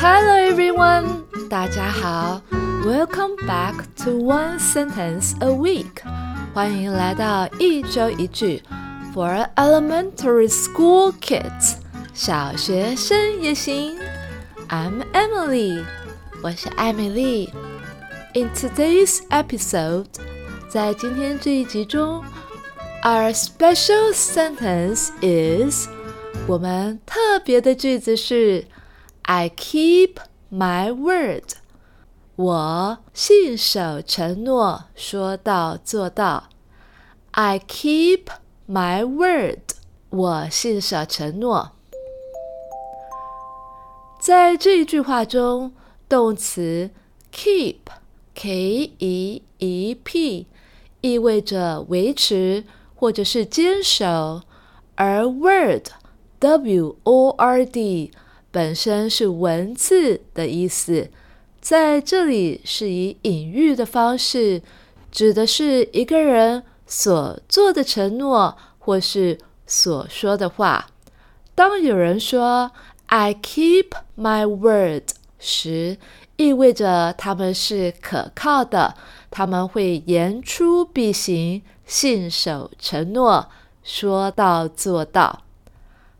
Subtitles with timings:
[0.00, 2.40] Hello everyone，大家好，
[2.84, 3.74] Welcome back
[4.04, 6.02] to One Sentence a Week，
[6.54, 8.62] 欢迎来到一周一句
[9.14, 11.74] For elementary school kids，
[12.14, 13.98] 小学生也行。
[14.68, 15.84] I'm Emily，
[16.42, 17.52] 我是艾美丽。
[18.34, 20.06] In today's episode，
[20.68, 22.24] 在今天这一集中，
[23.02, 25.88] Our special sentence is，
[26.46, 28.64] 我们特别的句子是。
[29.33, 30.17] I keep
[30.51, 31.53] my word。
[32.35, 36.49] 我信守承诺，说到做到。
[37.31, 38.25] I keep
[38.67, 39.59] my word。
[40.09, 41.71] 我信守承诺。
[44.19, 45.71] 在这一句话中，
[46.09, 46.89] 动词
[47.33, 50.47] keep（k e e p）
[50.99, 54.41] 意味着维持或者是坚守，
[54.95, 58.11] 而 word（w o r d）。
[58.51, 61.09] 本身是文字的意思，
[61.61, 64.61] 在这里是以隐喻的方式，
[65.09, 70.89] 指的是一个人所做的承诺或是所说的话。
[71.55, 72.71] 当有人说
[73.07, 75.97] “I keep my word” 时，
[76.35, 78.95] 意味着他们是可靠的，
[79.29, 83.49] 他们会言出必行，信守承诺，
[83.83, 85.43] 说到做到。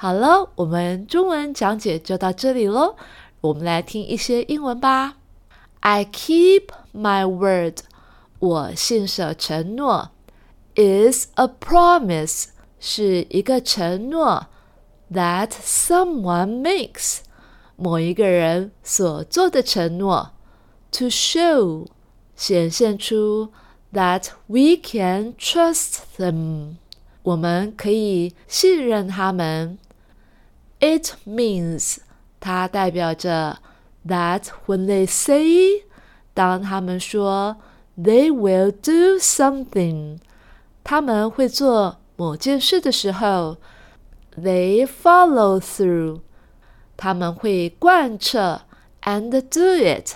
[0.00, 2.94] 好了，我们中文讲解就到这里喽。
[3.40, 5.16] 我们来听一些英文吧。
[5.80, 7.78] I keep my word，
[8.38, 10.10] 我信守承诺。
[10.76, 14.46] Is a promise，是一个承诺。
[15.12, 17.22] That someone makes，
[17.74, 20.30] 某一个人所做的承诺。
[20.92, 21.88] To show，
[22.36, 23.50] 显现出。
[23.92, 26.76] That we can trust them，
[27.24, 29.76] 我们可以信任他们。
[30.79, 31.97] It means
[32.39, 33.59] 它代表着
[34.07, 35.85] that when they say
[36.33, 37.57] 当他们说
[37.97, 40.19] they will do something
[40.83, 43.57] 他们会做某件事的时候
[44.35, 46.21] they follow through
[46.97, 48.61] 他们会贯彻
[49.03, 50.15] and do it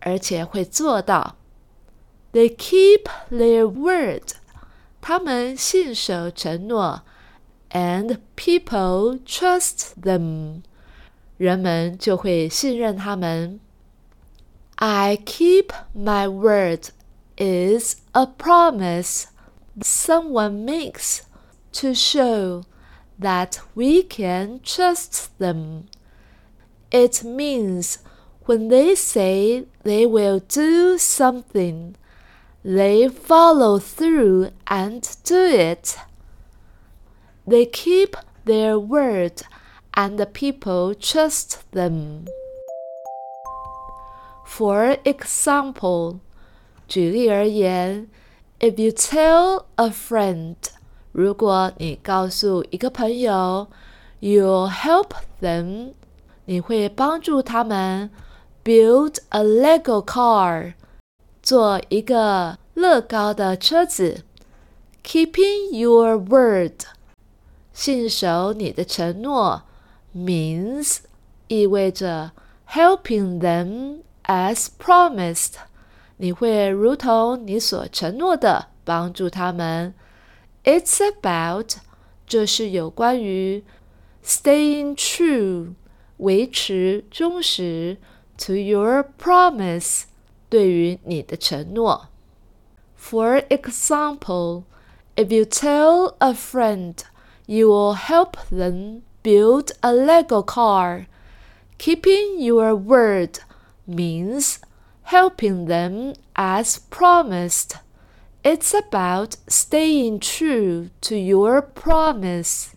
[0.00, 1.36] 而且会做到
[2.32, 4.32] they keep their word
[5.00, 7.02] 他们信守承诺
[7.72, 10.62] and people trust them，
[11.36, 13.60] 人们就会信任他们。
[14.76, 16.90] I keep my word
[17.36, 19.24] is a promise
[19.80, 21.22] someone makes
[21.72, 22.64] to show
[23.20, 25.84] that we can trust them.
[26.90, 27.98] It means
[28.46, 31.94] when they say they will do something,
[32.64, 35.96] they follow through and do it.
[37.46, 38.14] They keep
[38.44, 39.42] their word,
[39.92, 42.26] and the people trust them.
[44.44, 46.20] For example,
[46.86, 48.08] 举例而言，
[48.60, 50.56] if you tell a friend，
[51.12, 53.68] 如果你告诉一个朋友，
[54.20, 55.10] you'll help
[55.40, 55.92] them，
[56.46, 58.10] 你会帮助他们
[58.64, 60.74] build a Lego car，
[61.42, 64.24] 做一个乐高的车子。
[65.02, 66.84] Keeping your word。
[67.72, 69.62] 信守你的承诺
[70.14, 70.98] means
[71.46, 72.32] 意味着
[72.70, 75.54] helping them as promised，
[76.16, 79.94] 你会如同你所承诺的帮助他们。
[80.64, 81.76] It's about
[82.26, 83.64] 这是有关于
[84.24, 85.74] staying true
[86.18, 87.96] 维持忠实
[88.36, 90.02] to your promise
[90.50, 92.08] 对于你的承诺。
[92.98, 94.64] For example,
[95.16, 96.94] if you tell a friend
[97.46, 101.06] you will help them build a Lego car.
[101.78, 103.40] Keeping your word
[103.86, 104.58] means
[105.04, 107.76] helping them as promised.
[108.44, 112.74] It's about staying true to your promise.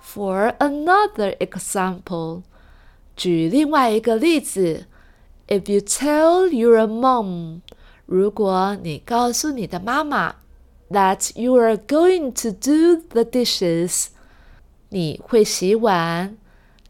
[0.00, 2.42] For another example,
[3.16, 4.86] 举另外一个例子，
[5.46, 7.60] If you tell your mom，
[8.06, 10.36] 如果你告诉你的妈妈
[10.89, 14.07] That you are going to do the dishes.
[14.89, 16.37] 你会洗碗。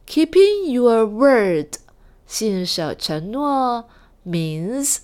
[0.08, 1.78] Keeping your word，
[2.28, 3.90] 信守承诺
[4.26, 4.98] ，means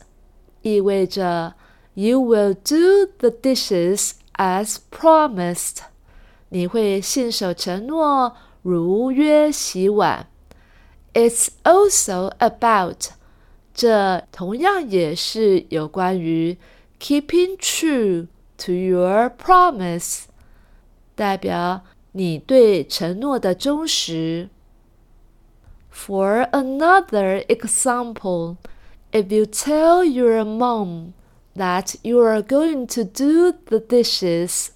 [0.61, 1.55] 意味着
[1.95, 5.77] you will do the dishes as promised。
[6.49, 10.27] 你会信守承诺，如约洗碗。
[11.13, 13.11] It's also about，
[13.73, 16.57] 这同样也是有关于
[16.99, 18.27] keeping true。
[18.60, 20.24] to your promise，
[21.14, 24.48] 代表你对承诺的忠实。
[25.90, 28.56] For another example,
[29.12, 31.12] if you tell your mom
[31.56, 34.72] that you are going to do the dishes,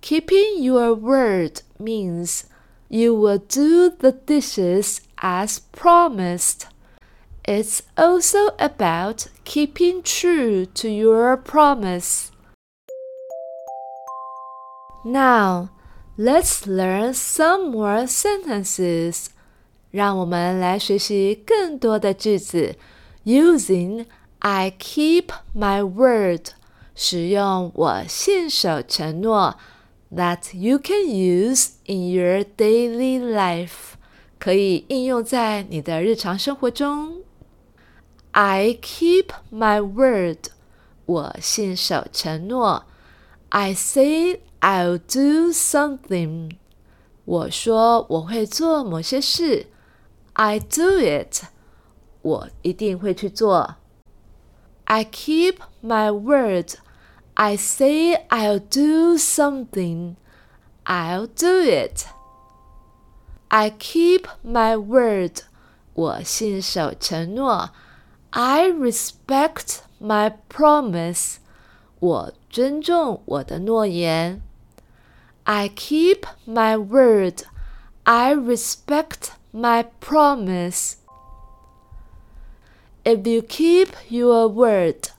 [0.00, 2.44] keeping your word means
[2.88, 6.68] you will do the dishes as promised.
[7.42, 12.27] It's also about keeping true to your promise.
[15.04, 15.68] Now,
[16.16, 19.26] let's learn some more sentences.
[19.90, 22.76] 让我们来学习更多的句子，
[23.24, 24.06] using
[24.40, 26.48] I keep my word，
[26.94, 29.56] 使用我信守承诺，
[30.12, 33.94] that you can use in your daily life，
[34.38, 37.22] 可以应用在你的日常生活中。
[38.32, 40.48] I keep my word，
[41.06, 42.84] 我信守承诺。
[43.50, 46.56] I say I'll do something，
[47.24, 49.66] 我说我会做某些事。
[50.32, 51.44] I do it，
[52.22, 53.76] 我一定会去做。
[54.84, 56.74] I keep my word.
[57.34, 60.16] I say I'll do something.
[60.84, 62.06] I'll do it.
[63.48, 65.42] I keep my word.
[65.94, 67.70] 我信守承诺。
[68.30, 71.36] I respect my promise.
[72.00, 74.40] 我尊重我的诺言。
[75.44, 77.42] I keep my word.
[78.04, 80.94] I respect my promise.
[83.04, 85.10] If you keep your word，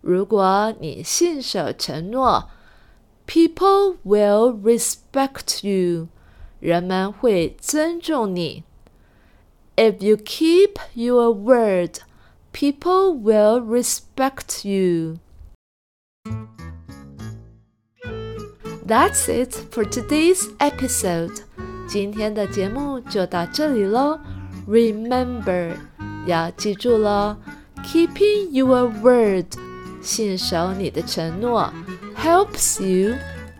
[0.00, 2.50] 如果你信守承诺，
[3.26, 6.08] people will respect you，
[6.60, 8.64] 人们会尊重你。
[9.76, 12.00] If you keep your word,
[12.52, 15.18] people will respect you.
[18.86, 21.42] That's it for today's episode.
[21.88, 24.18] 今天的节目就到这里喽。
[24.68, 25.72] Remember，
[26.26, 27.36] 要记住喽，
[27.84, 29.46] Keeping your word，
[30.02, 31.72] 信守你的承诺，
[32.16, 33.16] helps you，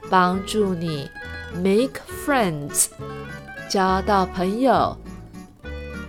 [0.08, 1.08] 帮助你，
[1.54, 2.86] make friends，
[3.68, 4.96] 交到朋友。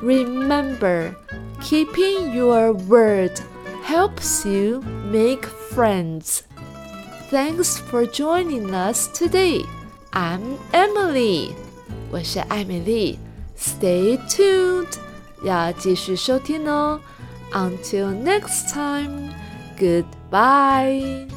[0.04, 1.14] Remember,
[1.62, 3.32] keeping your word
[3.86, 4.82] helps you
[5.12, 6.42] make friends.
[7.30, 9.64] Thanks for joining us today.
[10.12, 11.52] I'm Emily.
[12.12, 13.18] 我是艾美丽，
[13.58, 14.88] Stay tuned，
[15.44, 17.00] 要继续收听哦。
[17.54, 19.32] Until next time,
[19.80, 21.28] goodbye.